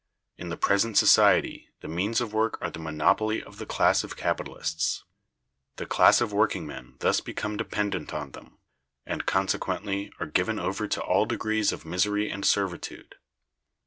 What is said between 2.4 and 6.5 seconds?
are the monopoly of the class of capitalists. The class of